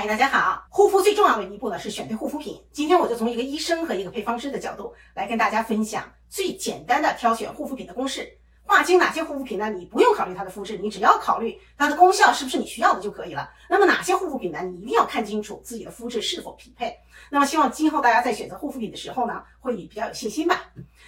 [0.00, 0.64] 嗨，大家好！
[0.70, 2.62] 护肤最重要的一步呢是选对护肤品。
[2.70, 8.38] 今天我就从一个医生和一个配方师的角度来跟大家分享最简单的挑选护肤品的公式。
[8.62, 9.68] 划清哪些护肤品呢？
[9.70, 13.50] 你不用考虑它的肤质，你只要考虑它的功效是不是你需要的就可以了。
[13.68, 14.62] 那么哪些护肤品呢？
[14.62, 16.96] 你一定要看清楚自己的肤质是否匹配。
[17.28, 20.62] 那么希望今后大家在选择护肤品的时候呢，会比较有信心吧。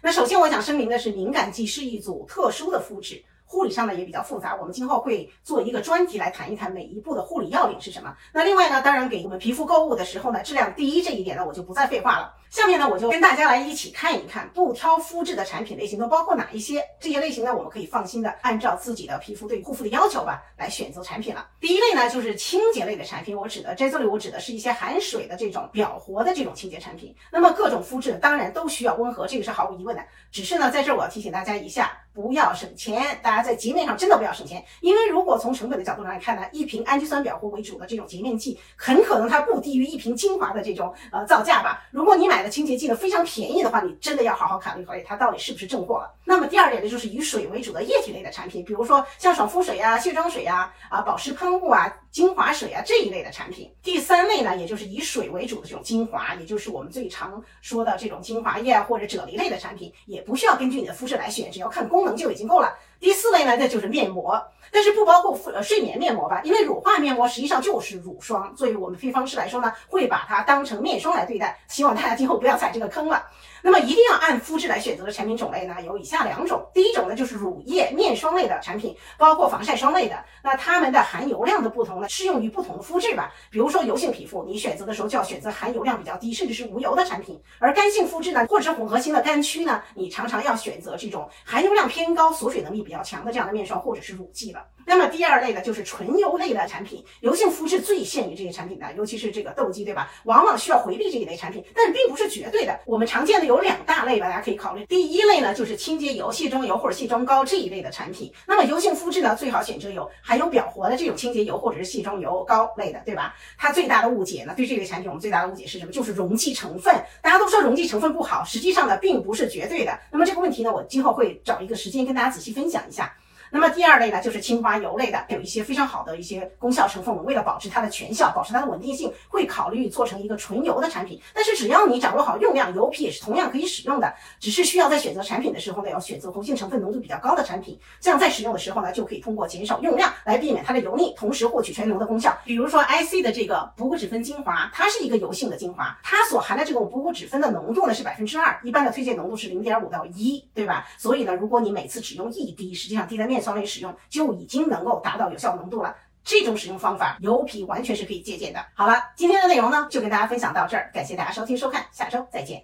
[0.00, 3.24] 那首先我想声明的是，敏感肌是一组特殊的肤质。
[3.46, 8.14] 护理上呢也比较复杂，我们今后会做一个专题来谈一谈每一步的护理要领是什么。
[8.34, 12.34] 那另外呢，当然给我们皮肤购物的时候呢，质量第一这一点呢，我就不再废话了。
[12.50, 16.82] 下面呢，我就跟大家来一起看一看不挑肤质的产品类型都包括哪一些。
[17.00, 21.46] 这些类型呢，我们可以放心的按照自己的皮肤对护肤的要求吧来选择产品了。
[21.60, 27.14] 第一类呢，就是清洁类的产品，我指的在这里我指的是一些含水的这种表活的这种清洁产品。
[27.30, 30.02] 那么各种肤质当然都需要温和，这个是毫无疑问的。
[30.30, 31.92] 只是呢，在这儿我要提醒大家一下。
[32.16, 41.86] 不要省钱，大家在洁面上真的不要省钱，因为如果从成本的角度上来看呢，一瓶氨基酸表活为主的这种洁面剂，很可能它不低于一瓶精华的这种呃造价吧。
[41.90, 46.10] 如果你买的清洁剂呢非常便宜的话，你真的要好好考虑考虑它到底是不是正货了。
[46.24, 51.86] 那么第二点呢，就是以水为主的液体类的产品，比如说像爽肤水呀、卸妆水呀、啊保湿喷雾啊、
[52.16, 53.70] 精华水啊这一类的产品。
[53.82, 62.06] 第三类呢，也就是以水为主的这种精华，也就是我们最常说的这种精华液或者啫喱类的产品，也不需要根据你的肤质来选，只要看功。
[62.06, 62.72] 能就已经够了。
[62.98, 71.58] 第四类呢，那就是面膜，但是不包括呃睡眠面膜吧，因为乳化面膜实际上就是乳霜，作为我们配方师来说呢，会把它当成面霜来对待。
[71.68, 73.26] 希望大家今后不要踩这个坑了。
[73.66, 76.64] 那么一定要按肤质来选择的产品种类呢，有以下两种。
[76.72, 80.24] 第一种呢，就是乳液面霜类的产品，包括防晒霜类的。
[80.40, 83.34] 那它们的含油量的不同呢，适用于不同的肤质吧。
[83.50, 87.42] 比如说油性皮肤，你选择的时候就要选择含油量比较低，甚至是无油的产品。
[87.58, 94.64] 而干性肤质呢，或者是混合型的干区呢，你常常要选择这种含油量偏高、锁水能力比较强的这样的面霜或者是乳剂了。
[94.86, 100.10] 那么第二类呢，就是纯油类的产品，油性肤质最限于这些产品的，尤其是这个痘肌，对吧？
[100.24, 102.78] 往往需要回避这一类产品，但并不是绝对的。
[102.86, 104.86] 我们常见的有两大类吧，大家可以考虑。
[104.86, 108.32] 第一类呢，就是清洁油、卸妆油或者卸妆膏这一类的产品。
[108.46, 113.34] 那么油性肤质呢，最好选择有含有表活的这种清洁油或者是卸妆油膏类的，对吧？
[113.58, 115.90] 它最大的误解呢，对这类产品我们最大的误解是什么？
[115.90, 116.94] 就是溶剂成分。
[117.20, 119.98] 大家都说溶剂成分不好，实际上呢，并不是绝对的。
[120.12, 123.12] 那么这个问题呢，我今后会找一个时间跟大家仔细分享一下。
[123.50, 127.14] 那么第二类呢，就是精华油类的，有一些非常好的一些功效成分。
[127.14, 131.20] 我们为了保持它的全效，保持它的稳定性，会考虑做成一个纯油的产品。
[131.32, 134.12] 但是只要你掌握好用量，油皮也是同样可以使用的。
[134.40, 137.78] 只是需要在选择产品的时候呢，要选择活性成分浓度比较高的产品。
[138.00, 142.36] 这样在使用的时候呢，就可以通过减少用量来避免它的油腻，同时获取全油的功效。
[142.44, 150.86] 比如说 IC 的这个补骨脂分精华，它是一个油性的精华，它所含的这种补骨脂分的浓度呢是百分之二，一般的推荐浓度是零点五到一，对吧？
[150.98, 153.94] 所以呢，如果你每次只用一滴，实际上滴在面霜类使用。
[154.10, 155.94] 就已经能够达到有效浓度了。
[156.24, 158.58] 这种使用方法，油皮完全是可以借鉴的。
[158.74, 162.54] 好了，今天的内容呢，就跟大家分享到这儿，感谢大家收听收看，下周再见。